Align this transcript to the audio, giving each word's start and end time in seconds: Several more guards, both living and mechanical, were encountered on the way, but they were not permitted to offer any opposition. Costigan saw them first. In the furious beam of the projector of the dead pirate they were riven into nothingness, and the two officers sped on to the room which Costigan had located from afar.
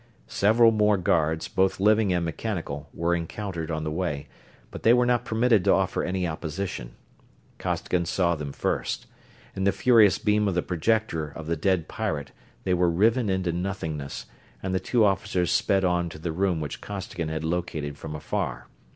Several 0.25 0.71
more 0.71 0.97
guards, 0.97 1.47
both 1.47 1.79
living 1.79 2.11
and 2.11 2.25
mechanical, 2.25 2.89
were 2.91 3.13
encountered 3.13 3.69
on 3.69 3.83
the 3.83 3.91
way, 3.91 4.27
but 4.71 4.81
they 4.81 4.95
were 4.95 5.05
not 5.05 5.25
permitted 5.25 5.63
to 5.65 5.73
offer 5.73 6.03
any 6.03 6.27
opposition. 6.27 6.95
Costigan 7.59 8.07
saw 8.07 8.33
them 8.33 8.51
first. 8.51 9.05
In 9.55 9.63
the 9.63 9.71
furious 9.71 10.17
beam 10.17 10.47
of 10.47 10.55
the 10.55 10.63
projector 10.63 11.27
of 11.27 11.45
the 11.45 11.55
dead 11.55 11.87
pirate 11.87 12.31
they 12.63 12.73
were 12.73 12.89
riven 12.89 13.29
into 13.29 13.51
nothingness, 13.51 14.25
and 14.63 14.73
the 14.73 14.79
two 14.79 15.05
officers 15.05 15.51
sped 15.51 15.85
on 15.85 16.09
to 16.09 16.17
the 16.17 16.31
room 16.31 16.59
which 16.61 16.81
Costigan 16.81 17.29
had 17.29 17.43
located 17.43 17.95
from 17.95 18.15
afar. 18.15 18.65